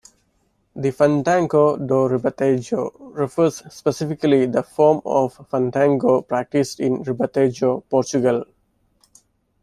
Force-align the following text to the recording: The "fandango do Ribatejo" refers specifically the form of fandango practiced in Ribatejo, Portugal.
The 0.75 0.89
"fandango 0.89 1.77
do 1.77 2.09
Ribatejo" 2.09 3.13
refers 3.15 3.57
specifically 3.71 4.47
the 4.47 4.63
form 4.63 4.99
of 5.05 5.45
fandango 5.51 6.23
practiced 6.23 6.79
in 6.79 7.03
Ribatejo, 7.03 7.83
Portugal. 7.87 8.45